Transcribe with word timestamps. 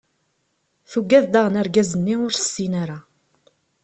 Tuggad 0.91 1.25
daɣen 1.33 1.59
argaz-nni 1.61 2.15
ur 2.25 2.33
tessin 2.33 2.73
ara. 2.83 2.99